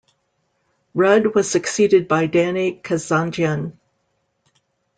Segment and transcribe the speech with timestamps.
[0.95, 3.73] Rudd was succeeded by Danny Kazandjian.